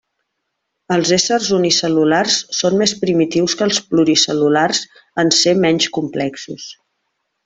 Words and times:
Els 0.95 1.09
éssers 1.17 1.49
unicel·lulars 1.57 2.37
són 2.61 2.79
més 2.81 2.93
primitius 3.03 3.55
que 3.59 3.65
els 3.69 3.81
pluricel·lulars 3.91 4.81
en 5.25 5.31
ser 5.41 5.55
menys 5.67 5.89
complexos. 5.99 6.67